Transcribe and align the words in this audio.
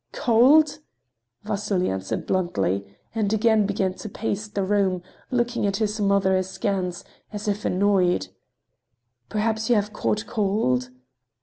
"Cold!" 0.13 0.79
Vasily 1.43 1.87
answered 1.87 2.25
bluntly, 2.25 2.97
and 3.13 3.31
again 3.31 3.67
began 3.67 3.93
to 3.93 4.09
pace 4.09 4.47
the 4.47 4.63
room, 4.63 5.03
looking 5.29 5.67
at 5.67 5.75
his 5.75 5.99
mother 6.01 6.35
askance, 6.35 7.03
as 7.31 7.47
if 7.47 7.65
annoyed. 7.65 8.29
"Perhaps 9.29 9.69
you 9.69 9.75
have 9.75 9.93
caught 9.93 10.25
cold?" 10.25 10.89